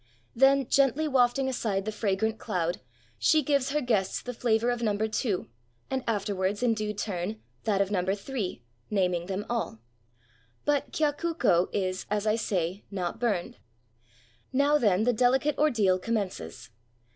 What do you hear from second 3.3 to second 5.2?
gives her guests the flavor of number